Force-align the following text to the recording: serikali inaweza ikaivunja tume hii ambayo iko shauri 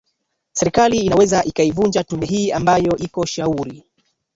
serikali 0.53 0.97
inaweza 0.99 1.43
ikaivunja 1.43 2.03
tume 2.03 2.25
hii 2.25 2.51
ambayo 2.51 2.97
iko 2.97 3.25
shauri 3.25 3.85